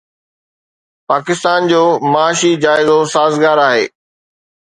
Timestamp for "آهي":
3.67-3.85